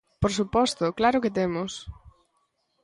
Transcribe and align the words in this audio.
¡Por 0.21 0.31
suposto, 0.37 0.95
claro 0.99 1.21
que 1.23 1.35
temos! 1.39 1.71